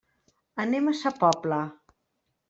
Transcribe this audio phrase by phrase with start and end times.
[0.63, 1.59] Anem a sa Pobla.